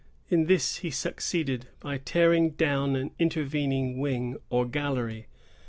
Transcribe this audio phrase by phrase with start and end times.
[0.29, 5.27] In this he succeeded, by tearing down an intervening wing or gallery.